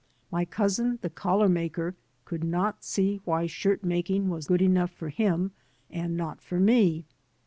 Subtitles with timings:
[0.31, 1.93] My cousin, the collar maker,
[2.25, 5.51] could not see why shirt making was good enough for him
[5.91, 7.05] and not for me.